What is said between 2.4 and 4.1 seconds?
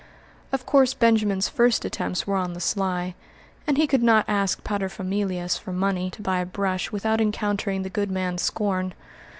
the sly, and he could